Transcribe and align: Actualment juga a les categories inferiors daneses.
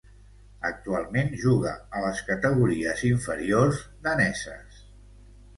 Actualment 0.69 1.27
juga 1.43 1.75
a 1.99 2.01
les 2.05 2.23
categories 2.31 3.05
inferiors 3.11 3.85
daneses. 4.09 4.85